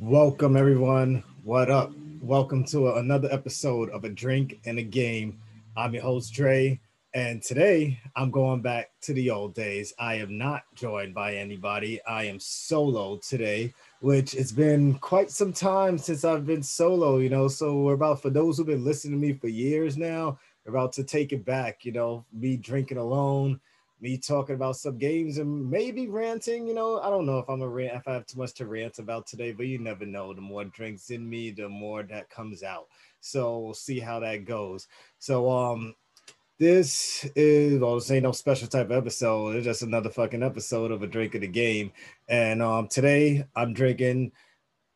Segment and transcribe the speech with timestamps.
[0.00, 1.22] Welcome, everyone.
[1.44, 1.92] What up?
[2.22, 5.38] Welcome to another episode of A Drink and a Game.
[5.76, 6.80] I'm your host, Dre,
[7.12, 9.92] and today I'm going back to the old days.
[9.98, 12.02] I am not joined by anybody.
[12.04, 17.28] I am solo today, which it's been quite some time since I've been solo, you
[17.28, 17.46] know.
[17.46, 21.04] So we're about, for those who've been listening to me for years now, about to
[21.04, 23.60] take it back, you know, me drinking alone
[24.00, 26.66] me talking about some games and maybe ranting.
[26.66, 28.66] You know, I don't know if I'm a rant if I have too much to
[28.66, 30.32] rant about today, but you never know.
[30.32, 32.86] The more drinks in me, the more that comes out.
[33.20, 34.88] So we'll see how that goes.
[35.18, 35.94] So um
[36.58, 39.56] this is well, this ain't no special type of episode.
[39.56, 41.92] It's just another fucking episode of a drink of the game.
[42.28, 44.32] And um today I'm drinking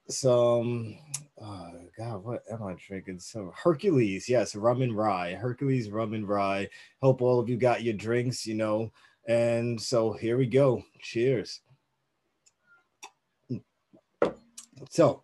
[0.09, 0.97] some
[1.41, 3.21] uh God, what am I drinking?
[3.21, 5.35] Some Hercules, yes, rum and rye.
[5.35, 6.69] Hercules rum and rye.
[7.01, 8.91] Hope all of you got your drinks, you know.
[9.29, 10.83] And so here we go.
[11.01, 11.61] Cheers.
[14.91, 15.23] So,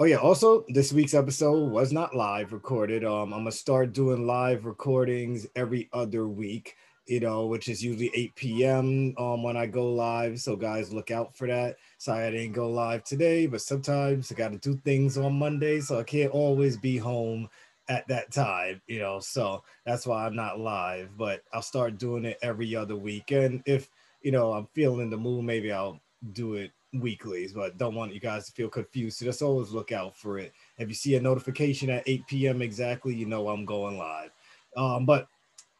[0.00, 3.04] oh yeah, also this week's episode was not live recorded.
[3.04, 6.74] Um, I'm gonna start doing live recordings every other week
[7.08, 9.14] you know, which is usually 8 p.m.
[9.18, 10.40] Um, when I go live.
[10.40, 11.76] So guys, look out for that.
[11.96, 15.80] Sorry I didn't go live today, but sometimes I got to do things on Monday,
[15.80, 17.48] so I can't always be home
[17.88, 19.20] at that time, you know.
[19.20, 23.30] So that's why I'm not live, but I'll start doing it every other week.
[23.30, 23.88] And if
[24.20, 26.00] you know I'm feeling the mood, maybe I'll
[26.32, 29.18] do it weeklies, but don't want you guys to feel confused.
[29.18, 30.52] So just always look out for it.
[30.78, 32.62] If you see a notification at 8 p.m.
[32.62, 34.30] exactly, you know I'm going live.
[34.76, 35.28] Um, but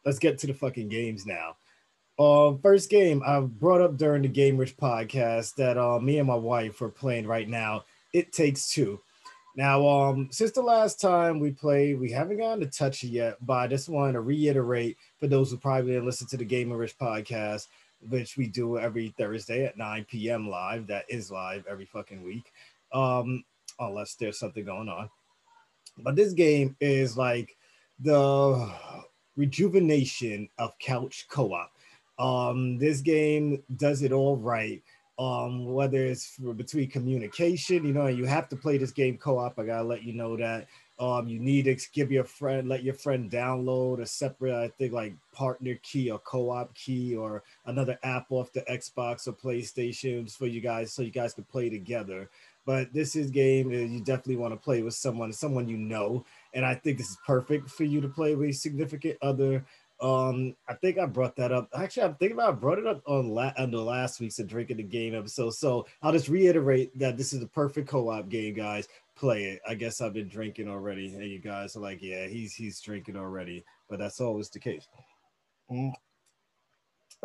[0.09, 1.55] let's get to the fucking games now.
[2.17, 6.27] Uh, first game I brought up during the Game Rich podcast that uh, me and
[6.27, 7.83] my wife are playing right now.
[8.11, 8.99] It takes two.
[9.55, 13.37] Now, um, since the last time we played, we haven't gotten to touch it yet,
[13.45, 16.73] but I just wanted to reiterate for those who probably didn't listen to the Game
[16.73, 17.67] Rich podcast,
[18.09, 20.49] which we do every Thursday at 9 p.m.
[20.49, 20.87] live.
[20.87, 22.51] That is live every fucking week,
[22.93, 23.43] um,
[23.79, 25.07] unless there's something going on.
[25.99, 27.55] But this game is like
[27.99, 28.73] the
[29.39, 31.71] rejuvenation of couch co-op.
[32.19, 34.83] Um, this game does it all right.
[35.17, 39.57] Um, whether it's between communication, you know, you have to play this game co-op.
[39.57, 40.67] I gotta let you know that.
[40.99, 44.91] Um, you need to give your friend, let your friend download a separate, I think,
[44.91, 50.47] like partner key or co-op key or another app off the Xbox or PlayStation for
[50.47, 52.29] you guys, so you guys can play together.
[52.65, 56.65] But this is game you definitely want to play with someone, someone you know and
[56.65, 59.65] I think this is perfect for you to play with significant other.
[60.01, 61.67] Um, I think I brought that up.
[61.75, 64.83] Actually, I'm thinking about I brought it up on, la- the last week's Drinking the
[64.83, 65.51] Game episode.
[65.51, 68.87] So I'll just reiterate that this is the perfect co-op game, guys.
[69.17, 69.61] Play it.
[69.67, 73.17] I guess I've been drinking already, and you guys are like, yeah, he's he's drinking
[73.17, 74.87] already, but that's always the case.
[75.69, 75.91] Mm.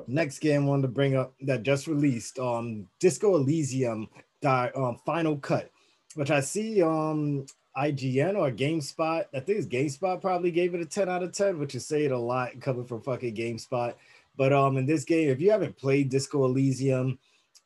[0.08, 4.08] Next game I wanted to bring up that just released, um, Disco Elysium,
[4.44, 5.70] um, Final Cut,
[6.16, 7.46] which I see um
[7.76, 9.24] IGN or GameSpot.
[9.34, 12.12] I think it's GameSpot probably gave it a 10 out of 10, which is saying
[12.12, 13.94] a lot coming from fucking GameSpot.
[14.36, 17.18] But um, in this game, if you haven't played Disco Elysium,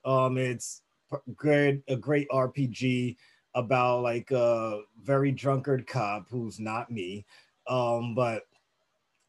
[0.05, 0.83] um, it's
[1.35, 3.17] great a great RPG
[3.55, 7.25] about like a very drunkard cop who's not me.
[7.67, 8.47] Um, but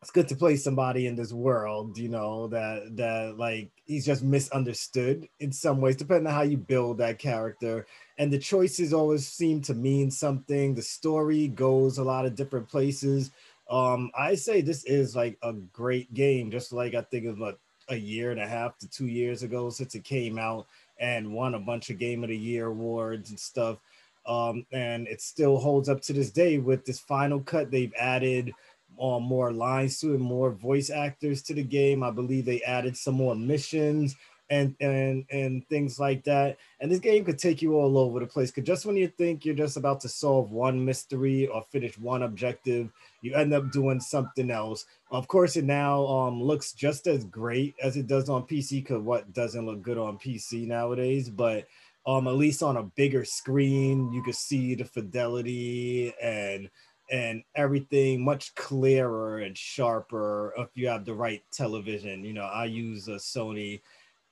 [0.01, 4.22] it's good to play somebody in this world, you know, that that like he's just
[4.23, 7.88] misunderstood in some ways, depending on how you build that character.
[8.19, 10.75] And the choices always seem to mean something.
[10.75, 13.31] The story goes a lot of different places.
[13.67, 17.39] Um, I say this is like a great game, just like I think it was
[17.39, 17.57] like
[17.89, 20.67] a year and a half to two years ago since it came out
[21.00, 23.79] and won a bunch of Game of the Year awards and stuff.
[24.27, 27.71] Um, and it still holds up to this day with this final cut.
[27.71, 28.53] They've added
[28.99, 32.03] um, more lines to it, more voice actors to the game.
[32.03, 34.15] I believe they added some more missions
[34.49, 36.57] and and and things like that.
[36.79, 38.51] And this game could take you all over the place.
[38.51, 42.23] Cause just when you think you're just about to solve one mystery or finish one
[42.23, 42.89] objective,
[43.21, 44.85] you end up doing something else.
[45.11, 48.85] Of course, it now um, looks just as great as it does on PC.
[48.85, 51.67] Cause what doesn't look good on PC nowadays, but
[52.05, 56.69] um, at least on a bigger screen, you could see the fidelity and
[57.11, 62.23] and everything much clearer and sharper if you have the right television.
[62.23, 63.81] You know, I use a Sony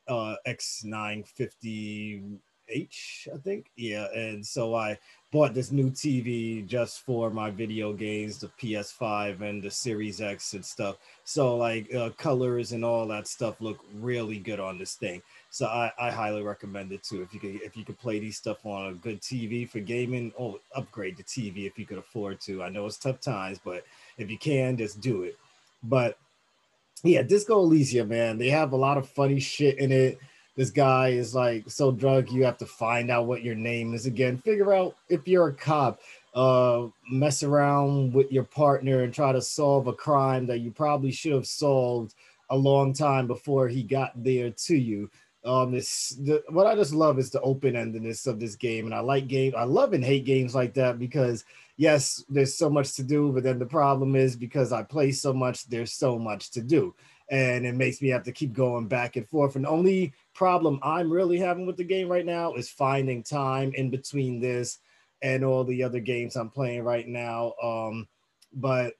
[0.08, 2.38] uh, X950H,
[3.34, 3.72] I think.
[3.76, 4.98] Yeah, and so I
[5.32, 10.54] bought this new TV just for my video games, the PS5 and the Series X
[10.54, 10.98] and stuff.
[11.24, 15.22] So like uh, colors and all that stuff look really good on this thing.
[15.58, 17.24] So I, I highly recommend it too.
[17.24, 20.32] If you could if you could play these stuff on a good TV for gaming,
[20.40, 22.62] oh upgrade the TV if you could afford to.
[22.62, 23.84] I know it's tough times, but
[24.20, 25.36] if you can, just do it.
[25.82, 26.20] But
[27.02, 30.20] yeah, Disco Elysium, man, they have a lot of funny shit in it.
[30.56, 34.06] this guy is like so drunk you have to find out what your name is
[34.06, 36.00] again figure out if you're a cop
[36.36, 41.12] uh mess around with your partner and try to solve a crime that you probably
[41.12, 42.14] should have solved
[42.50, 45.10] a long time before he got there to you
[45.46, 49.00] um this the, what i just love is the open-endedness of this game and i
[49.00, 51.46] like game i love and hate games like that because
[51.78, 55.32] yes there's so much to do but then the problem is because i play so
[55.32, 56.94] much there's so much to do
[57.30, 59.56] and it makes me have to keep going back and forth.
[59.56, 63.74] And the only problem I'm really having with the game right now is finding time
[63.74, 64.80] in between this
[65.22, 67.54] and all the other games I'm playing right now.
[67.62, 68.08] Um,
[68.54, 68.94] but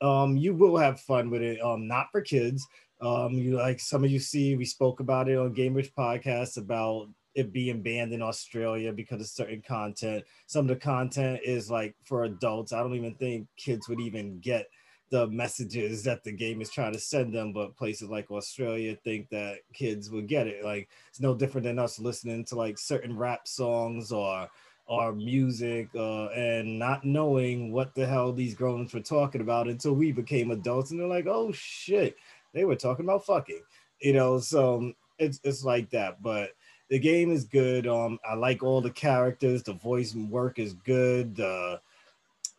[0.00, 1.60] um, you will have fun with it.
[1.60, 2.66] Um, not for kids.
[3.02, 6.56] Um, you like some of you see we spoke about it on Game Rich podcast
[6.56, 10.24] about it being banned in Australia because of certain content.
[10.46, 12.72] Some of the content is like for adults.
[12.72, 14.66] I don't even think kids would even get
[15.10, 19.28] the messages that the game is trying to send them, but places like Australia think
[19.30, 20.64] that kids will get it.
[20.64, 24.48] Like it's no different than us listening to like certain rap songs or
[24.86, 29.94] or music uh, and not knowing what the hell these grown-ups were talking about until
[29.94, 32.16] we became adults and they're like, oh shit,
[32.52, 33.62] they were talking about fucking,
[34.00, 34.38] you know.
[34.38, 36.50] So it's it's like that, but
[36.88, 37.86] the game is good.
[37.86, 39.62] Um, I like all the characters.
[39.62, 41.40] The voice work is good.
[41.40, 41.78] Uh,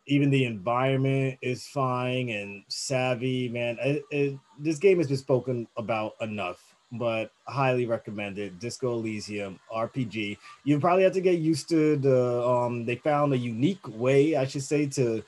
[0.07, 3.77] even the environment is fine and savvy, man.
[3.79, 8.59] It, it, this game has been spoken about enough, but highly recommended.
[8.59, 10.37] Disco Elysium RPG.
[10.63, 12.43] You probably have to get used to the.
[12.43, 15.23] Um, they found a unique way, I should say, to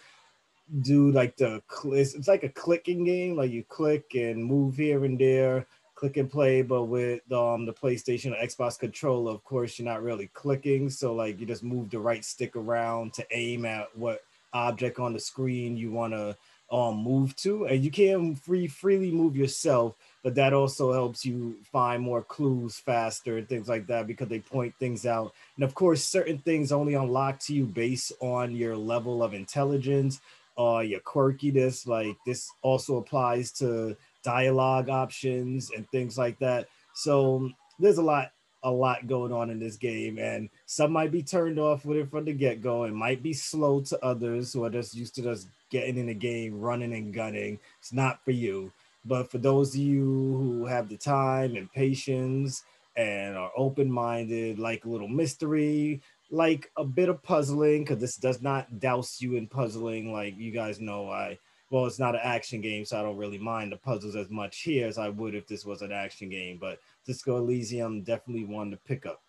[0.82, 1.62] do like the.
[1.86, 3.36] It's like a clicking game.
[3.36, 5.66] Like you click and move here and there,
[5.96, 6.62] click and play.
[6.62, 10.90] But with um the PlayStation or Xbox controller, of course, you're not really clicking.
[10.90, 14.22] So like you just move the right stick around to aim at what
[14.54, 16.36] object on the screen you want to
[16.72, 21.58] um, move to, and you can free freely move yourself, but that also helps you
[21.72, 25.34] find more clues faster and things like that because they point things out.
[25.56, 30.20] And of course, certain things only unlock to you based on your level of intelligence,
[30.58, 31.88] uh, your quirkiness.
[31.88, 36.68] Like this also applies to dialogue options and things like that.
[36.94, 37.50] So
[37.80, 38.32] there's a lot
[38.64, 42.10] a lot going on in this game, and some might be turned off with it
[42.10, 42.84] from the get go.
[42.86, 46.16] It might be slow to others who are just used to just getting in the
[46.16, 47.60] game, running and gunning.
[47.80, 48.72] It's not for you.
[49.06, 52.64] But for those of you who have the time and patience
[52.98, 56.02] and are open minded, like a little mystery,
[56.36, 60.12] like a bit of puzzling, because this does not douse you in puzzling.
[60.12, 61.40] Like you guys know, I
[61.70, 64.60] well, it's not an action game, so I don't really mind the puzzles as much
[64.60, 66.58] here as I would if this was an action game.
[66.60, 69.22] But Disco Elysium definitely one to pick up.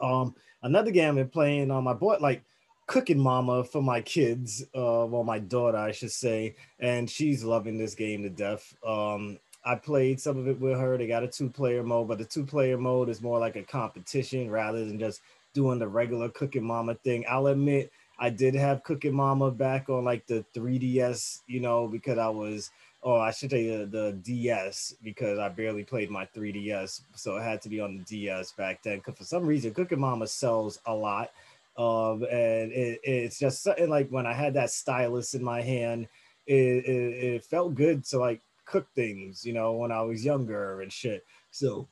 [0.00, 2.42] Um, another game I've been playing on I bought like
[2.86, 7.76] Cooking Mama for my kids, uh, well, my daughter, I should say, and she's loving
[7.76, 8.74] this game to death.
[8.86, 10.96] Um, I played some of it with her.
[10.96, 14.84] They got a two-player mode, but the two-player mode is more like a competition rather
[14.84, 15.20] than just
[15.56, 17.24] doing the regular Cooking Mama thing.
[17.28, 22.18] I'll admit I did have Cooking Mama back on like the 3DS, you know, because
[22.18, 22.70] I was
[23.02, 27.42] oh, I should say the, the DS because I barely played my 3DS, so it
[27.42, 28.98] had to be on the DS back then.
[28.98, 31.30] Because for some reason, Cooking Mama sells a lot,
[31.78, 36.08] um, and it, it's just something like when I had that stylus in my hand,
[36.48, 40.80] it, it, it, felt good to like cook things, you know, when I was younger
[40.80, 41.24] and shit.
[41.52, 41.86] So,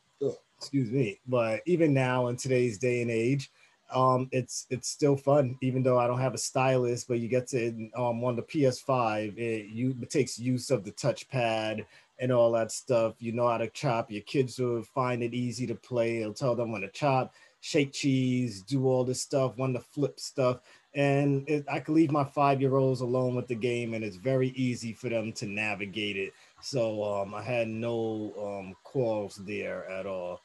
[0.64, 3.50] excuse me, but even now in today's day and age,
[3.92, 7.04] um, it's it's still fun, even though I don't have a stylus.
[7.04, 10.92] But you get to um, on the PS5, it you it takes use of the
[10.92, 11.84] touchpad
[12.18, 13.14] and all that stuff.
[13.18, 14.10] You know how to chop.
[14.10, 16.22] Your kids will find it easy to play.
[16.22, 20.18] It'll tell them when to chop, shake cheese, do all this stuff, when to flip
[20.18, 20.60] stuff.
[20.94, 24.16] And it, I can leave my five year olds alone with the game, and it's
[24.16, 26.32] very easy for them to navigate it.
[26.62, 30.40] So um, I had no um, quarrels there at all.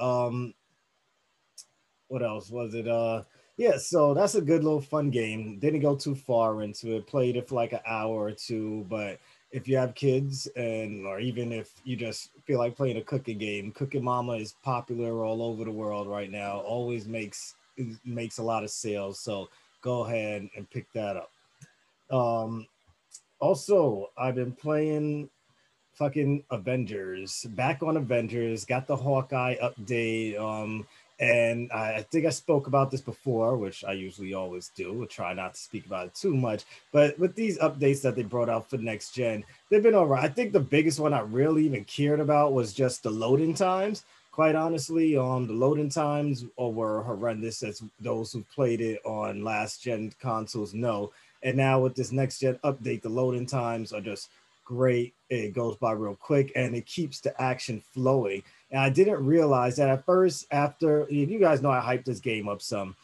[0.00, 0.54] Um,
[2.08, 2.88] what else was it?
[2.88, 3.22] Uh,
[3.56, 5.58] yeah, so that's a good little fun game.
[5.58, 7.06] Didn't go too far into it.
[7.06, 9.18] Played it for like an hour or two, but
[9.50, 13.38] if you have kids and or even if you just feel like playing a cooking
[13.38, 16.58] game, Cooking Mama is popular all over the world right now.
[16.58, 17.54] Always makes
[18.04, 19.20] makes a lot of sales.
[19.20, 19.48] So
[19.82, 21.30] go ahead and pick that up.
[22.10, 22.66] Um,
[23.40, 25.30] also, I've been playing
[25.98, 27.44] fucking Avengers.
[27.50, 28.64] Back on Avengers.
[28.64, 30.38] Got the Hawkeye update.
[30.38, 30.86] Um,
[31.20, 34.92] and I think I spoke about this before, which I usually always do.
[34.92, 36.64] We'll try not to speak about it too much.
[36.92, 40.24] But with these updates that they brought out for next gen, they've been all right.
[40.24, 44.04] I think the biggest one I really even cared about was just the loading times.
[44.30, 49.82] Quite honestly, um, the loading times were horrendous, as those who played it on last
[49.82, 51.10] gen consoles know.
[51.42, 54.28] And now with this next gen update, the loading times are just
[54.68, 55.14] great.
[55.30, 59.76] It goes by real quick and it keeps the action flowing And I didn't realize
[59.76, 62.94] that at first, after you guys know, I hyped this game up some.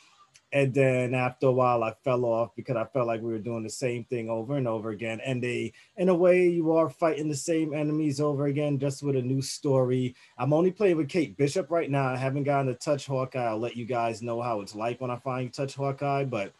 [0.52, 3.62] And then after a while, I fell off because I felt like we were doing
[3.62, 5.20] the same thing over and over again.
[5.24, 9.16] And they, in a way, you are fighting the same enemies over again, just with
[9.16, 10.14] a new story.
[10.36, 12.08] I'm only playing with Kate Bishop right now.
[12.08, 13.42] I haven't gotten to touch Hawkeye.
[13.42, 16.24] I'll let you guys know how it's like when I finally touch Hawkeye.
[16.24, 16.52] But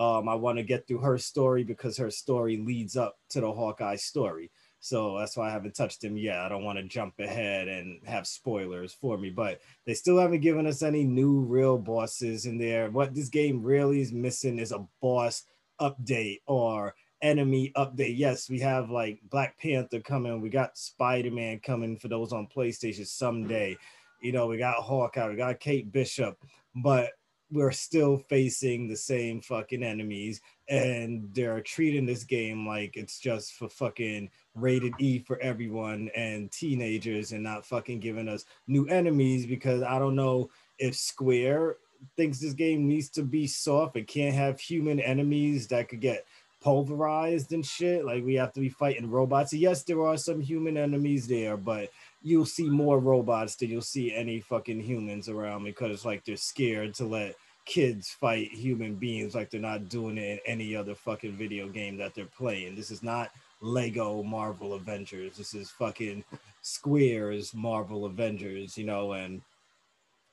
[0.00, 3.52] um, I want to get through her story because her story leads up to the
[3.52, 4.50] Hawkeye story.
[4.80, 6.38] So that's why I haven't touched him yet.
[6.38, 10.40] I don't want to jump ahead and have spoilers for me, but they still haven't
[10.40, 12.90] given us any new real bosses in there.
[12.90, 15.44] What this game really is missing is a boss
[15.82, 18.16] update or enemy update.
[18.16, 22.48] Yes, we have like Black Panther coming, we got Spider Man coming for those on
[22.48, 23.76] PlayStation someday.
[24.22, 26.38] You know, we got Hawkeye, we got Kate Bishop,
[26.74, 27.10] but
[27.52, 33.54] we're still facing the same fucking enemies and they're treating this game like it's just
[33.54, 39.46] for fucking rated E for everyone and teenagers and not fucking giving us new enemies
[39.46, 41.76] because I don't know if Square
[42.16, 43.96] thinks this game needs to be soft.
[43.96, 46.26] and can't have human enemies that could get
[46.60, 48.04] pulverized and shit.
[48.04, 49.52] Like we have to be fighting robots.
[49.52, 51.90] Yes, there are some human enemies there, but
[52.22, 56.36] you'll see more robots than you'll see any fucking humans around because it's like they're
[56.36, 57.34] scared to let
[57.64, 61.96] kids fight human beings like they're not doing it in any other fucking video game
[61.96, 62.74] that they're playing.
[62.74, 65.36] This is not Lego Marvel Avengers.
[65.36, 66.24] This is fucking
[66.62, 69.40] Square's Marvel Avengers, you know, and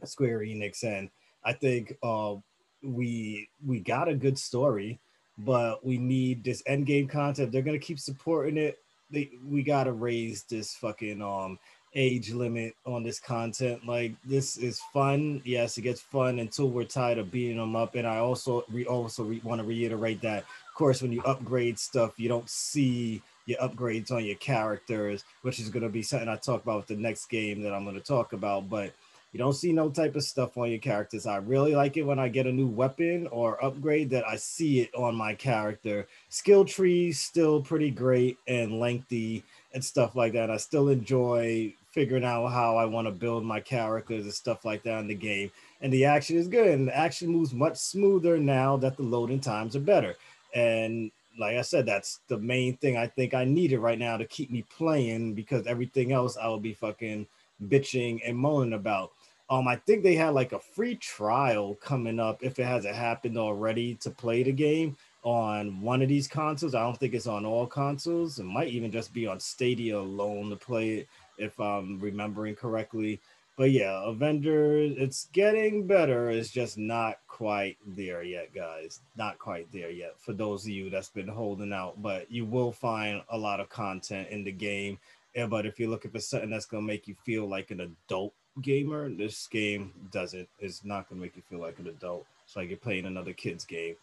[0.04, 0.84] Square Enix.
[0.84, 1.10] And
[1.44, 2.36] I think uh,
[2.82, 5.00] we we got a good story,
[5.38, 7.52] but we need this end game content.
[7.52, 8.80] They're gonna keep supporting it.
[9.10, 11.60] They, we gotta raise this fucking um
[11.96, 13.86] age limit on this content.
[13.86, 15.42] Like this is fun.
[15.46, 17.96] Yes, it gets fun until we're tired of beating them up.
[17.96, 21.80] And I also re- also re- want to reiterate that, of course, when you upgrade
[21.80, 26.28] stuff, you don't see your upgrades on your characters, which is going to be something
[26.30, 28.70] I talk about with the next game that I'm going to talk about.
[28.70, 28.94] But
[29.34, 31.26] you don't see no type of stuff on your characters.
[31.26, 34.80] I really like it when I get a new weapon or upgrade that I see
[34.82, 36.08] it on my character.
[36.30, 39.44] Skill trees still pretty great and lengthy
[39.74, 40.50] and stuff like that.
[40.50, 44.84] I still enjoy figuring out how I want to build my characters and stuff like
[44.84, 45.52] that in the game.
[45.82, 49.40] And the action is good, and the action moves much smoother now that the loading
[49.40, 50.16] times are better.
[50.54, 54.26] And like I said, that's the main thing I think I needed right now to
[54.26, 57.28] keep me playing because everything else I will be fucking
[57.68, 59.12] bitching and moaning about.
[59.50, 63.38] Um, I think they had like a free trial coming up if it hasn't happened
[63.38, 66.76] already to play the game on one of these consoles.
[66.76, 68.40] I don't think it's on all consoles.
[68.40, 71.08] It might even just be on Stadia alone to play it,
[71.38, 73.20] if I'm remembering correctly.
[73.58, 76.30] But yeah, Avengers, it's getting better.
[76.30, 79.00] It's just not quite there yet, guys.
[79.18, 82.00] Not quite there yet for those of you that's been holding out.
[82.02, 85.00] But you will find a lot of content in the game.
[85.36, 88.34] Yeah, but if you're looking for something that's gonna make you feel like an adult
[88.62, 90.48] gamer, this game doesn't.
[90.60, 92.28] It's not gonna make you feel like an adult.
[92.46, 93.96] It's like you're playing another kid's game.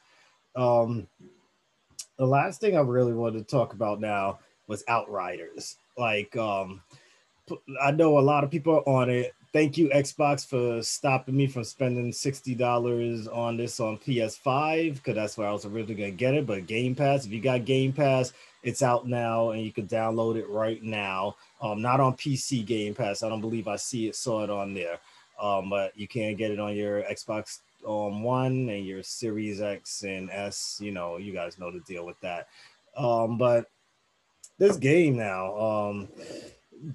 [0.57, 1.07] Um,
[2.17, 5.77] the last thing I really wanted to talk about now was Outriders.
[5.97, 6.83] Like, um,
[7.83, 9.35] I know a lot of people are on it.
[9.53, 15.15] Thank you, Xbox, for stopping me from spending sixty dollars on this on PS5 because
[15.15, 16.45] that's where I was originally gonna get it.
[16.47, 18.33] But Game Pass, if you got Game Pass,
[18.65, 21.37] it's out now and you can download it right now.
[21.63, 23.23] Um, not on PC Game Pass.
[23.23, 24.99] I don't believe I see it saw it on there.
[25.41, 30.03] Um, but you can get it on your Xbox um, One and your Series X
[30.03, 30.79] and S.
[30.81, 32.49] You know, you guys know the deal with that.
[32.97, 33.71] Um, but
[34.59, 36.09] this game now, um,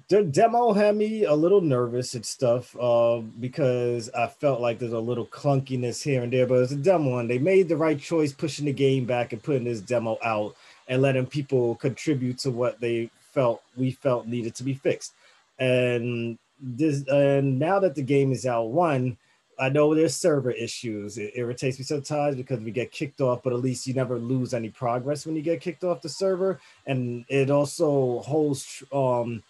[0.08, 4.92] the demo had me a little nervous and stuff uh, because I felt like there's
[4.92, 7.98] a little clunkiness here and there, but it's a demo and they made the right
[7.98, 10.54] choice pushing the game back and putting this demo out
[10.88, 15.12] and letting people contribute to what they felt we felt needed to be fixed.
[15.58, 19.16] And this and now that the game is out, one,
[19.60, 21.18] I know there's server issues.
[21.18, 24.54] It irritates me sometimes because we get kicked off, but at least you never lose
[24.54, 26.58] any progress when you get kicked off the server.
[26.86, 29.42] And it also holds um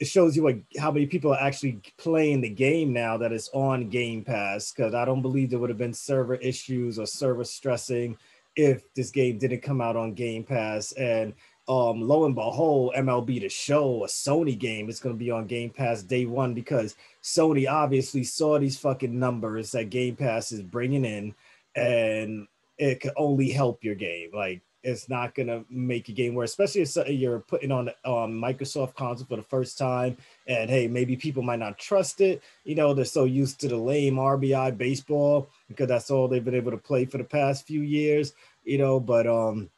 [0.00, 3.50] it shows you what how many people are actually playing the game now that is
[3.52, 4.72] on Game Pass.
[4.72, 8.16] Because I don't believe there would have been server issues or server stressing
[8.56, 10.92] if this game didn't come out on Game Pass.
[10.92, 11.34] And
[11.66, 15.46] um, lo and behold, MLB The Show, a Sony game, is going to be on
[15.46, 20.60] Game Pass day one because Sony obviously saw these fucking numbers that Game Pass is
[20.60, 21.34] bringing in,
[21.74, 24.30] and it could only help your game.
[24.34, 28.32] Like it's not going to make a game where, especially if you're putting on um,
[28.32, 32.42] Microsoft console for the first time, and hey, maybe people might not trust it.
[32.64, 36.54] You know, they're so used to the lame RBI baseball because that's all they've been
[36.54, 38.34] able to play for the past few years.
[38.64, 39.70] You know, but um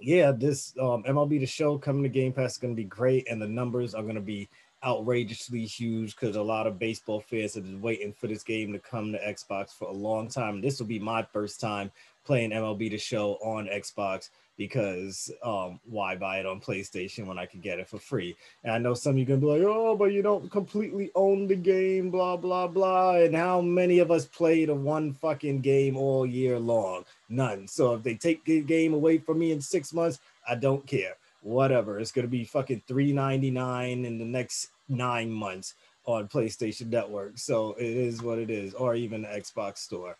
[0.00, 3.26] yeah, this um, MLB the Show coming to Game Pass is going to be great,
[3.30, 4.48] and the numbers are going to be
[4.84, 8.78] outrageously huge because a lot of baseball fans have been waiting for this game to
[8.78, 10.60] come to Xbox for a long time.
[10.60, 11.90] This will be my first time
[12.24, 17.46] playing MLB The Show on Xbox because um, why buy it on PlayStation when I
[17.46, 18.36] could get it for free?
[18.62, 21.46] And I know some of you gonna be like, oh, but you don't completely own
[21.46, 23.16] the game, blah blah blah.
[23.16, 27.04] And how many of us played a one fucking game all year long?
[27.28, 27.66] None.
[27.66, 31.16] So if they take the game away from me in six months, I don't care.
[31.42, 31.98] Whatever.
[31.98, 35.74] It's gonna be fucking three ninety nine in the next nine months
[36.06, 37.38] on PlayStation Network.
[37.38, 40.16] So it is what it is, or even the Xbox Store.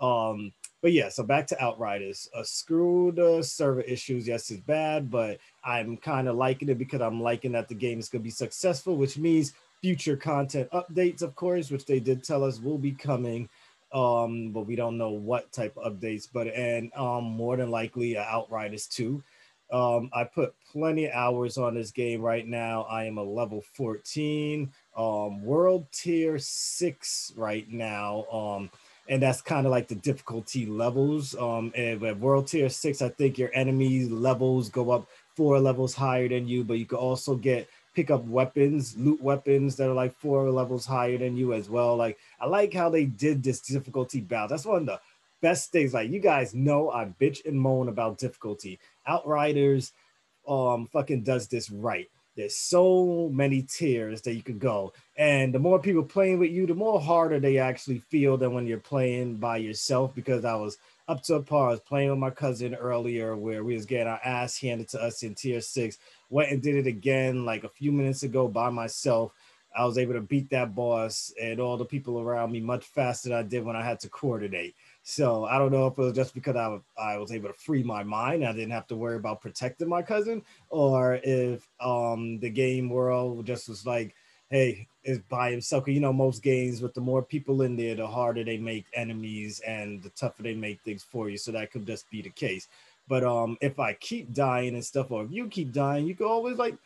[0.00, 2.28] Um, but yeah, so back to Outriders.
[2.34, 4.28] Uh, screw the server issues.
[4.28, 7.98] Yes, it's bad, but I'm kind of liking it because I'm liking that the game
[7.98, 12.22] is going to be successful, which means future content updates, of course, which they did
[12.22, 13.48] tell us will be coming.
[13.92, 18.16] Um, but we don't know what type of updates, but and um, more than likely
[18.16, 19.22] uh, Outriders 2.
[19.70, 22.82] Um, I put plenty of hours on this game right now.
[22.82, 28.24] I am a level 14, um, world tier six right now.
[28.32, 28.70] Um,
[29.08, 31.34] and that's kind of like the difficulty levels.
[31.36, 35.94] Um, and with World Tier Six, I think your enemy levels go up four levels
[35.94, 39.94] higher than you, but you can also get pick up weapons, loot weapons that are
[39.94, 41.96] like four levels higher than you as well.
[41.96, 44.50] Like I like how they did this difficulty balance.
[44.50, 45.00] That's one of the
[45.40, 45.94] best things.
[45.94, 48.78] Like you guys know, I bitch and moan about difficulty.
[49.06, 49.92] Outriders,
[50.46, 52.08] um, fucking does this right.
[52.38, 54.92] There's so many tiers that you can go.
[55.16, 58.64] And the more people playing with you, the more harder they actually feel than when
[58.64, 60.14] you're playing by yourself.
[60.14, 60.78] Because I was
[61.08, 64.06] up to a par, I was playing with my cousin earlier where we was getting
[64.06, 65.98] our ass handed to us in tier six.
[66.30, 69.32] Went and did it again like a few minutes ago by myself.
[69.76, 73.30] I was able to beat that boss and all the people around me much faster
[73.30, 74.76] than I did when I had to coordinate.
[75.10, 77.82] So I don't know if it was just because I, I was able to free
[77.82, 78.44] my mind.
[78.44, 83.46] I didn't have to worry about protecting my cousin, or if um, the game world
[83.46, 84.14] just was like,
[84.50, 85.88] hey, is by himself.
[85.88, 89.60] You know, most games with the more people in there, the harder they make enemies
[89.60, 91.38] and the tougher they make things for you.
[91.38, 92.68] So that could just be the case.
[93.08, 96.26] But um, if I keep dying and stuff, or if you keep dying, you can
[96.26, 96.76] always like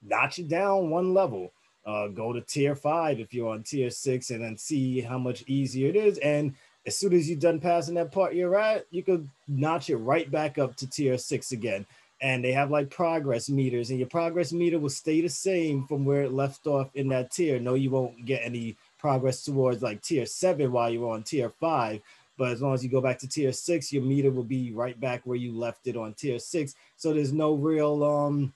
[0.00, 1.50] notch it down one level.
[1.84, 5.42] Uh, go to tier five if you're on tier six, and then see how much
[5.48, 6.18] easier it is.
[6.18, 6.54] And
[6.88, 10.30] as soon as you're done passing that part you're at, you could notch it right
[10.30, 11.86] back up to tier six again.
[12.20, 16.04] And they have like progress meters, and your progress meter will stay the same from
[16.04, 17.60] where it left off in that tier.
[17.60, 22.00] No, you won't get any progress towards like tier seven while you're on tier five.
[22.36, 24.98] But as long as you go back to tier six, your meter will be right
[24.98, 26.74] back where you left it on tier six.
[26.96, 28.52] So there's no real um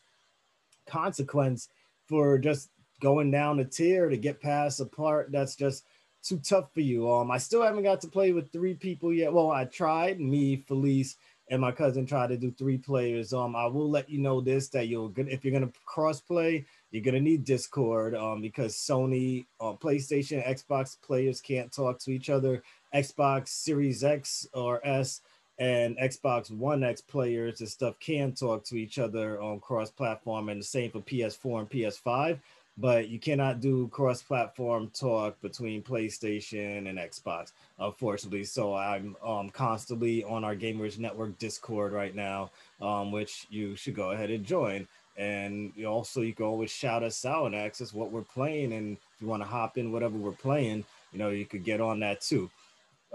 [0.86, 1.68] consequence
[2.08, 2.68] for just
[3.00, 5.84] going down a tier to get past a part that's just
[6.22, 7.10] too tough for you.
[7.10, 9.32] Um, I still haven't got to play with three people yet.
[9.32, 10.20] Well, I tried.
[10.20, 11.16] Me, Felice,
[11.50, 13.32] and my cousin tried to do three players.
[13.32, 17.02] Um, I will let you know this that you'll if you're gonna cross play, you're
[17.02, 18.14] gonna need Discord.
[18.14, 22.62] Um, because Sony, uh, PlayStation, Xbox players can't talk to each other.
[22.94, 25.20] Xbox Series X or S
[25.58, 30.48] and Xbox One X players and stuff can talk to each other on cross platform,
[30.48, 32.38] and the same for PS4 and PS5
[32.78, 38.44] but you cannot do cross-platform talk between PlayStation and Xbox, unfortunately.
[38.44, 43.94] So I'm um, constantly on our Gamers Network Discord right now, um, which you should
[43.94, 44.88] go ahead and join.
[45.18, 48.96] And you also you can always shout us out and access what we're playing, and
[48.96, 52.00] if you want to hop in whatever we're playing, you know you could get on
[52.00, 52.50] that too.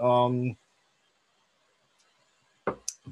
[0.00, 0.56] Um,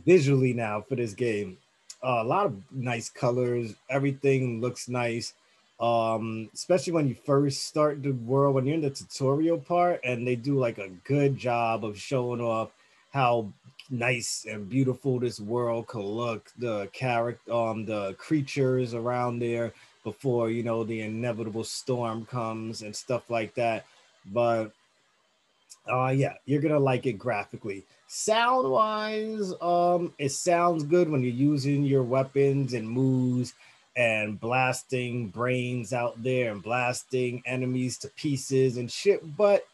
[0.04, 1.58] visually now for this game,
[2.00, 3.74] uh, a lot of nice colors.
[3.90, 5.32] Everything looks nice
[5.78, 10.26] um especially when you first start the world when you're in the tutorial part and
[10.26, 12.70] they do like a good job of showing off
[13.12, 13.46] how
[13.90, 20.50] nice and beautiful this world could look the character um the creatures around there before
[20.50, 23.84] you know the inevitable storm comes and stuff like that.
[24.32, 24.70] But
[25.90, 27.84] uh yeah you're gonna like it graphically.
[28.06, 33.54] Sound wise um it sounds good when you're using your weapons and moves
[33.96, 39.36] and blasting brains out there and blasting enemies to pieces and shit.
[39.36, 39.64] But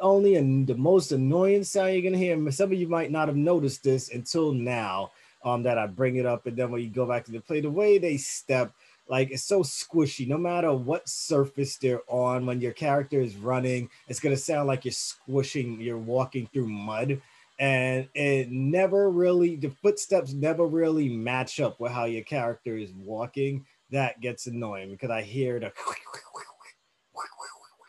[0.00, 2.50] only in the most annoying sound you're gonna hear.
[2.50, 5.10] Some of you might not have noticed this until now.
[5.44, 7.60] Um, that I bring it up, and then when you go back to the play,
[7.60, 8.72] the way they step,
[9.08, 10.26] like it's so squishy.
[10.26, 14.84] No matter what surface they're on, when your character is running, it's gonna sound like
[14.84, 17.20] you're squishing, you're walking through mud
[17.58, 22.92] and it never really the footsteps never really match up with how your character is
[22.92, 23.64] walking.
[23.90, 25.72] That gets annoying because i hear the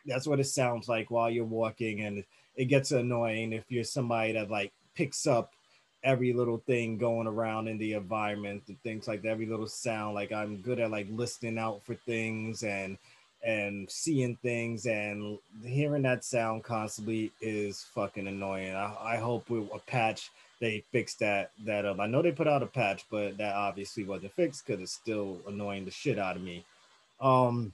[0.06, 2.24] that's what it sounds like while you're walking and
[2.56, 5.54] it gets annoying if you're somebody that like picks up
[6.04, 10.16] every little thing going around in the environment and things like that every little sound
[10.16, 12.98] like i'm good at like listening out for things and
[13.48, 18.76] and seeing things and hearing that sound constantly is fucking annoying.
[18.76, 20.30] I, I hope with a patch
[20.60, 22.00] they fix that that up.
[22.00, 25.40] I know they put out a patch, but that obviously wasn't fixed because it's still
[25.48, 26.66] annoying the shit out of me.
[27.22, 27.72] Um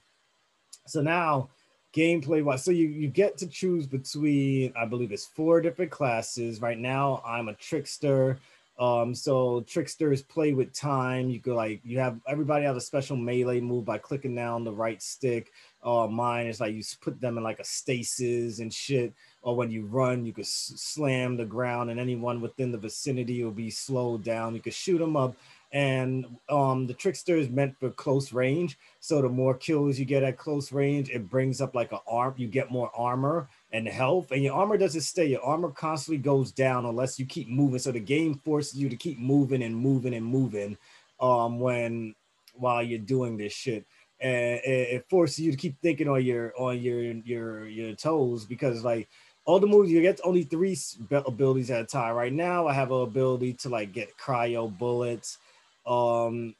[0.86, 1.50] so now
[1.96, 6.62] gameplay wise, so you, you get to choose between I believe it's four different classes.
[6.62, 8.38] Right now I'm a trickster.
[8.80, 11.30] Um, so tricksters play with time.
[11.30, 14.74] You could like you have everybody have a special melee move by clicking down the
[14.74, 15.52] right stick.
[15.84, 19.14] Uh, mine is like you put them in like a stasis and shit.
[19.44, 23.52] Or when you run, you could slam the ground, and anyone within the vicinity will
[23.52, 24.56] be slowed down.
[24.56, 25.36] You could shoot them up,
[25.74, 28.80] and um, the trickster is meant for close range.
[29.02, 32.36] So the more kills you get at close range, it brings up like an arm.
[32.38, 35.26] You get more armor, and health, and your armor doesn't stay.
[35.26, 37.80] Your armor constantly goes down unless you keep moving.
[37.80, 40.78] So the game forces you to keep moving and moving and moving
[41.20, 42.14] um, when
[42.54, 43.86] while you're doing this shit.
[44.22, 48.84] And it, forces you to keep thinking on your on your your your toes because
[48.84, 49.10] like
[49.44, 50.78] all the moves you get only three
[51.12, 52.16] abilities at a time.
[52.16, 55.40] Right now, I have an ability to like get cryo bullets.
[55.86, 56.56] Um,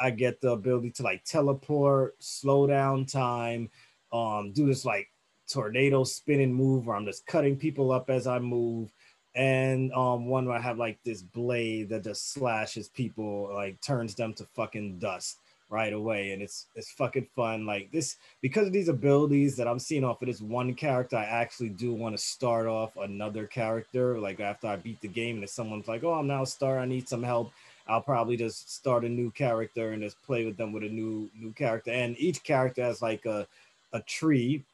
[0.00, 3.70] I get the ability to like teleport, slow down time,
[4.12, 5.08] um, do this like
[5.48, 8.92] tornado spinning move where I'm just cutting people up as I move.
[9.34, 14.14] And um, one where I have like this blade that just slashes people, like turns
[14.14, 15.38] them to fucking dust
[15.70, 16.32] right away.
[16.32, 17.66] And it's it's fucking fun.
[17.66, 21.24] Like this, because of these abilities that I'm seeing off of this one character, I
[21.24, 24.18] actually do want to start off another character.
[24.18, 26.78] Like after I beat the game, and if someone's like, "Oh, I'm now a star,
[26.78, 27.52] I need some help,"
[27.86, 31.30] I'll probably just start a new character and just play with them with a new
[31.38, 31.92] new character.
[31.92, 33.46] And each character has like a
[33.92, 34.64] a tree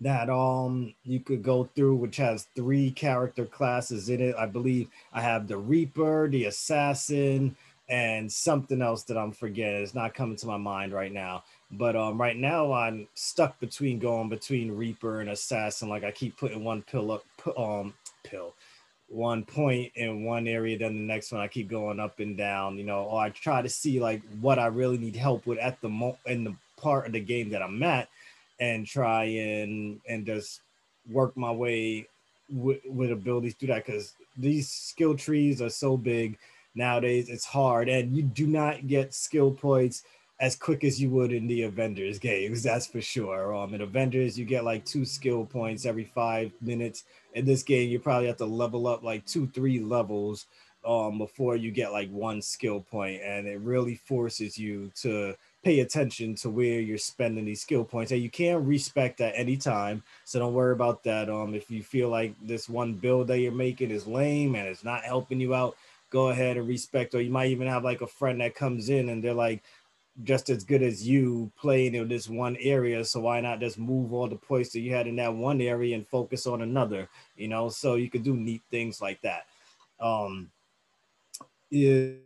[0.00, 4.34] that um you could go through which has three character classes in it.
[4.36, 7.56] I believe i have the reaper the assassin
[7.88, 9.82] and something else that i'm forgetting.
[9.82, 11.44] It's not coming to my mind right now.
[11.70, 15.88] But um right now i'm stuck between going between reaper and assassin.
[15.88, 17.24] Like i keep putting one pill up
[17.56, 18.54] um pill
[19.08, 22.76] one point in one area then the next one i keep going up and down
[22.76, 23.04] you know.
[23.04, 26.18] Or i try to see like what i really need help with at the mo
[26.26, 28.08] in the part of the game that i'm at
[28.60, 30.60] and try and and just
[31.10, 32.06] work my way
[32.50, 36.38] with, with abilities through that because these skill trees are so big
[36.74, 40.04] nowadays it's hard and you do not get skill points
[40.40, 43.54] as quick as you would in the Avengers games, that's for sure.
[43.54, 47.04] Um, in Avengers, you get like two skill points every five minutes.
[47.34, 50.46] In this game, you probably have to level up like two, three levels
[50.84, 55.34] um, before you get like one skill point, and it really forces you to
[55.64, 58.12] pay attention to where you're spending these skill points.
[58.12, 61.30] And you can respec at any time so don't worry about that.
[61.30, 64.84] Um if you feel like this one build that you're making is lame and it's
[64.84, 65.76] not helping you out
[66.10, 67.14] go ahead and respec.
[67.14, 69.62] Or you might even have like a friend that comes in and they're like
[70.22, 74.12] just as good as you playing in this one area so why not just move
[74.12, 77.48] all the points that you had in that one area and focus on another you
[77.48, 77.68] know?
[77.68, 79.46] So you could do neat things like that.
[79.98, 80.50] Um
[81.70, 82.22] it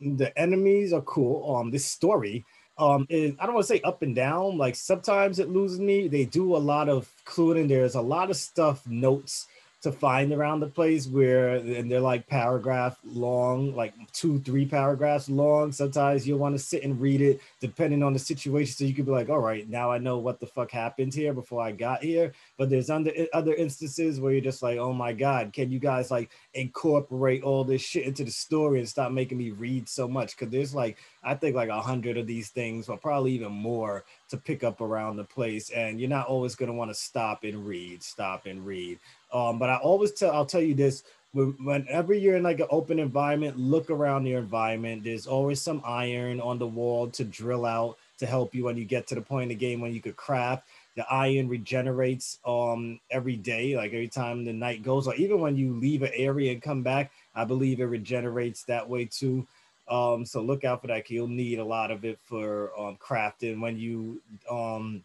[0.00, 1.56] the enemies are cool.
[1.56, 2.44] Um, this story
[2.78, 4.58] um is I don't want to say up and down.
[4.58, 6.08] Like sometimes it loses me.
[6.08, 7.68] They do a lot of cluing.
[7.68, 9.46] There's a lot of stuff, notes
[9.86, 15.30] to find around the place where and they're like paragraph long, like two, three paragraphs
[15.30, 15.70] long.
[15.70, 18.74] Sometimes you'll want to sit and read it depending on the situation.
[18.74, 21.32] So you could be like, all right, now I know what the fuck happened here
[21.32, 22.32] before I got here.
[22.58, 26.10] But there's under other instances where you're just like, oh my God, can you guys
[26.10, 30.36] like incorporate all this shit into the story and stop making me read so much?
[30.36, 34.04] Cause there's like, I think like a hundred of these things, or probably even more
[34.28, 35.70] to pick up around the place.
[35.70, 38.98] And you're not always gonna want to stop and read, stop and read.
[39.32, 41.04] Um, but I always tell I'll tell you this
[41.36, 45.04] whenever you're in like an open environment, look around your environment.
[45.04, 48.84] There's always some iron on the wall to drill out to help you when you
[48.84, 50.66] get to the point in the game when you could craft.
[50.94, 55.56] The iron regenerates um every day, like every time the night goes, or even when
[55.56, 59.46] you leave an area and come back, I believe it regenerates that way too.
[59.88, 61.10] Um, so look out for that.
[61.10, 64.20] You'll need a lot of it for um crafting when you
[64.50, 65.04] um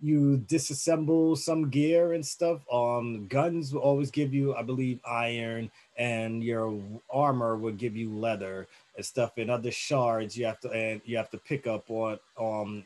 [0.00, 2.60] you disassemble some gear and stuff.
[2.70, 6.78] Um, guns will always give you, I believe, iron, and your
[7.10, 9.38] armor will give you leather and stuff.
[9.38, 12.84] And other shards you have to and you have to pick up on um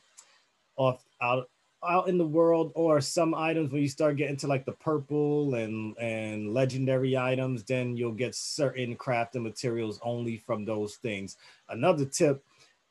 [0.77, 1.49] off out
[1.87, 5.55] out in the world or some items when you start getting to like the purple
[5.55, 11.37] and and legendary items then you'll get certain crafting materials only from those things.
[11.69, 12.45] Another tip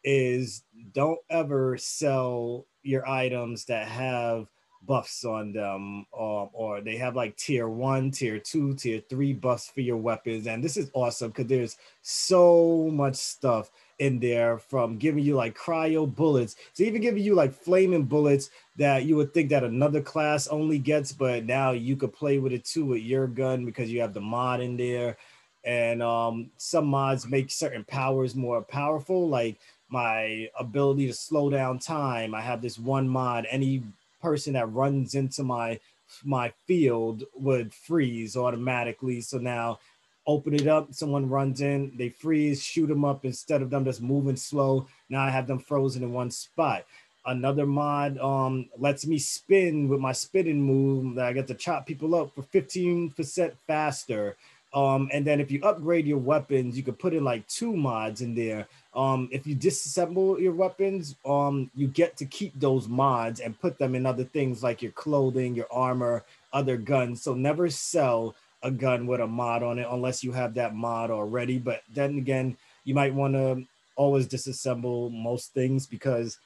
[0.03, 4.47] is don't ever sell your items that have
[4.87, 9.69] buffs on them, um, or they have like tier one, tier two, tier three buffs
[9.69, 10.47] for your weapons.
[10.47, 13.69] And this is awesome because there's so much stuff
[13.99, 18.49] in there from giving you like cryo bullets to even giving you like flaming bullets
[18.77, 22.53] that you would think that another class only gets, but now you could play with
[22.53, 25.17] it too with your gun because you have the mod in there.
[25.65, 29.57] And um, some mods make certain powers more powerful, like
[29.89, 32.33] my ability to slow down time.
[32.33, 33.83] I have this one mod, any
[34.21, 35.79] person that runs into my
[36.23, 39.21] my field would freeze automatically.
[39.21, 39.79] So now
[40.25, 44.01] open it up, someone runs in, they freeze, shoot them up instead of them just
[44.01, 44.87] moving slow.
[45.09, 46.85] Now I have them frozen in one spot.
[47.25, 51.85] Another mod um, lets me spin with my spinning move that I get to chop
[51.85, 54.37] people up for 15% faster.
[54.77, 58.21] Um, and then if you upgrade your weapons, you could put in like two mods
[58.21, 58.67] in there.
[58.93, 63.79] Um, if you disassemble your weapons, um, you get to keep those mods and put
[63.79, 67.23] them in other things like your clothing, your armor, other guns.
[67.23, 71.09] So never sell a gun with a mod on it unless you have that mod
[71.09, 71.57] already.
[71.57, 73.63] But then again, you might want to
[73.95, 76.37] always disassemble most things because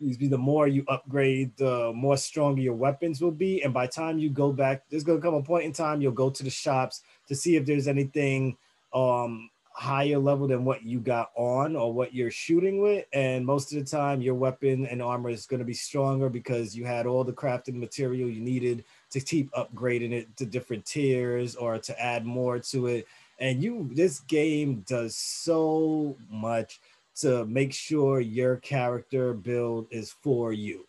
[0.00, 3.62] the more you upgrade, the more stronger your weapons will be.
[3.62, 6.28] And by time you go back, there's gonna come a point in time you'll go
[6.28, 8.56] to the shops to see if there's anything
[8.92, 13.06] um higher level than what you got on or what you're shooting with.
[13.12, 16.76] And most of the time, your weapon and armor is going to be stronger because
[16.76, 21.54] you had all the crafting material you needed to keep upgrading it to different tiers
[21.54, 23.06] or to add more to it.
[23.38, 26.80] And you, this game does so much
[27.20, 30.88] to make sure your character build is for you.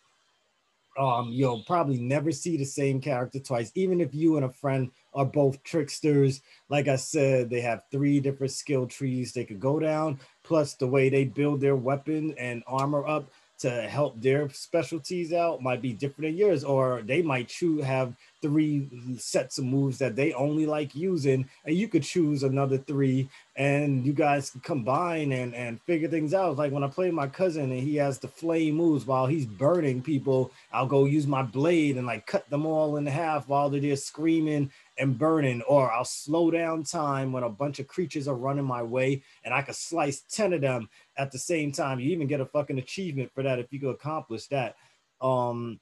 [1.00, 4.90] Um, you'll probably never see the same character twice, even if you and a friend
[5.14, 6.42] are both tricksters.
[6.68, 10.86] Like I said, they have three different skill trees they could go down, plus the
[10.86, 15.92] way they build their weapon and armor up to help their specialties out might be
[15.92, 20.64] different than yours, or they might choose have three sets of moves that they only
[20.64, 26.08] like using, and you could choose another three, and you guys combine and and figure
[26.08, 26.56] things out.
[26.56, 30.00] Like when I play my cousin and he has the flame moves while he's burning
[30.00, 33.80] people, I'll go use my blade and like cut them all in half while they're
[33.80, 34.70] just screaming
[35.00, 38.82] and burning, or I'll slow down time when a bunch of creatures are running my
[38.82, 41.98] way and I could slice 10 of them at the same time.
[41.98, 44.76] You even get a fucking achievement for that if you could accomplish that.
[45.20, 45.80] Um,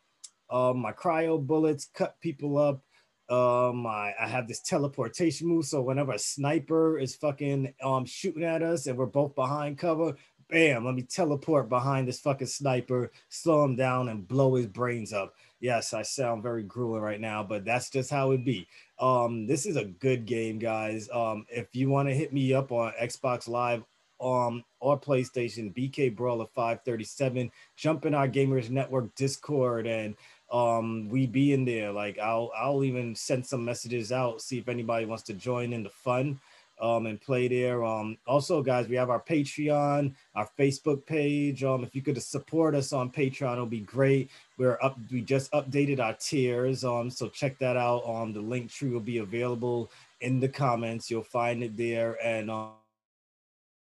[0.48, 2.82] uh, my cryo bullets cut people up.
[3.28, 8.42] Um, I, I have this teleportation move, so whenever a sniper is fucking um shooting
[8.44, 10.16] at us and we're both behind cover,
[10.48, 15.12] bam, let me teleport behind this fucking sniper, slow him down, and blow his brains
[15.12, 15.34] up.
[15.60, 18.66] Yes, I sound very grueling right now, but that's just how it be.
[19.00, 21.08] Um, this is a good game, guys.
[21.12, 23.84] Um, if you want to hit me up on Xbox Live
[24.20, 30.16] um or PlayStation, BK Brawler 537, jump in our Gamers Network Discord and
[30.50, 31.92] um we be in there.
[31.92, 35.84] Like I'll I'll even send some messages out, see if anybody wants to join in
[35.84, 36.40] the fun
[36.80, 37.84] um, and play there.
[37.84, 41.64] Um, also, guys, we have our Patreon, our Facebook page.
[41.64, 44.30] Um, if you could support us on Patreon, it'll be great.
[44.56, 44.98] We're up.
[45.10, 46.84] We just updated our tiers.
[46.84, 48.04] Um, so check that out.
[48.08, 51.10] Um, the Linktree will be available in the comments.
[51.10, 52.16] You'll find it there.
[52.24, 52.72] And um,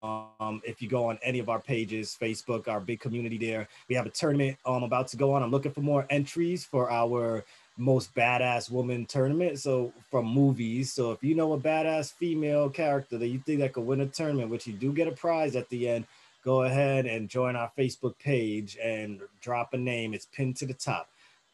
[0.02, 3.94] um, if you go on any of our pages, Facebook, our big community there, we
[3.94, 5.42] have a tournament um about to go on.
[5.42, 7.44] I'm looking for more entries for our
[7.76, 9.58] most badass woman tournament.
[9.58, 10.92] So from movies.
[10.92, 14.06] So if you know a badass female character that you think that could win a
[14.06, 16.06] tournament, which you do get a prize at the end,
[16.44, 20.14] go ahead and join our Facebook page and drop a name.
[20.14, 21.08] It's pinned to the top.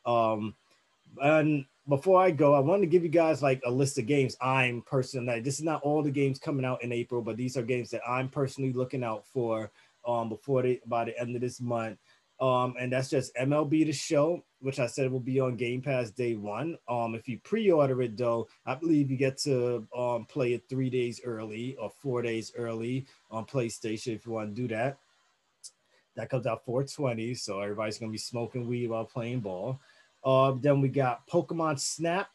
[0.05, 0.55] Um,
[1.23, 4.37] and before I go, I wanted to give you guys like a list of games
[4.41, 5.41] I'm personally.
[5.41, 8.03] This is not all the games coming out in April, but these are games that
[8.07, 9.71] I'm personally looking out for
[10.07, 11.99] um before the by the end of this month.
[12.41, 16.11] Um, and that's just MLB the show, which I said will be on Game Pass
[16.11, 16.77] day one.
[16.89, 20.91] Um, if you pre-order it though, I believe you get to um play it three
[20.91, 24.99] days early or four days early on PlayStation if you want to do that.
[26.17, 29.81] That comes out 420, so everybody's gonna be smoking weed while playing ball.
[30.25, 32.29] Um, then we got Pokemon Snap,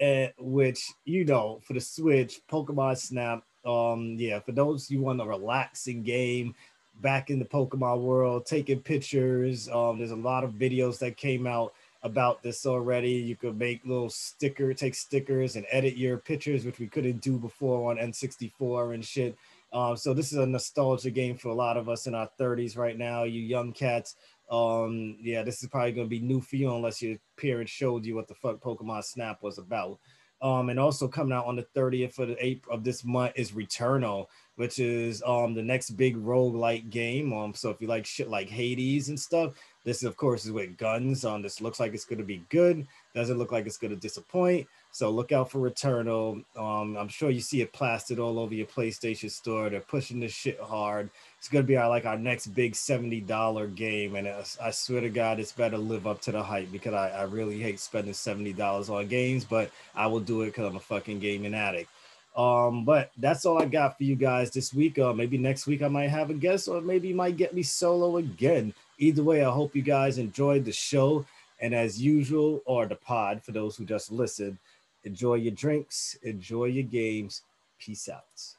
[0.00, 3.44] uh, which you know for the Switch, Pokemon Snap.
[3.64, 6.54] Um, yeah, for those you want a relaxing game
[7.00, 9.68] back in the Pokemon world, taking pictures.
[9.68, 13.12] Um, there's a lot of videos that came out about this already.
[13.12, 17.38] You could make little sticker, take stickers and edit your pictures, which we couldn't do
[17.38, 19.36] before on N64 and shit.
[19.72, 22.76] Um, so this is a nostalgia game for a lot of us in our 30s
[22.76, 24.16] right now, you young cats.
[24.50, 28.14] Um, yeah, this is probably gonna be new for you unless your parents showed you
[28.14, 29.98] what the fuck Pokemon Snap was about.
[30.40, 33.52] Um, and also coming out on the 30th of the April of this month is
[33.52, 37.32] Returnal, which is um the next big rogue-like game.
[37.32, 40.76] Um, so if you like shit like Hades and stuff, This, of course, is with
[40.76, 41.24] guns.
[41.24, 42.86] Um, this looks like it's going to be good.
[43.14, 44.66] Doesn't look like it's going to disappoint.
[44.90, 46.44] So look out for Returnal.
[46.56, 49.70] Um, I'm sure you see it plastered all over your PlayStation store.
[49.70, 51.10] They're pushing this shit hard.
[51.38, 54.28] It's gonna be our like our next big seventy dollar game, and
[54.60, 57.60] I swear to God, it's better live up to the hype because I, I really
[57.60, 61.20] hate spending seventy dollars on games, but I will do it because I'm a fucking
[61.20, 61.90] gaming addict.
[62.36, 64.98] Um, but that's all I got for you guys this week.
[64.98, 67.62] Uh, maybe next week I might have a guest, or maybe you might get me
[67.62, 68.74] solo again.
[68.98, 71.24] Either way, I hope you guys enjoyed the show.
[71.60, 74.58] And as usual, or the pod for those who just listened,
[75.04, 77.42] enjoy your drinks, enjoy your games.
[77.80, 78.57] Peace out.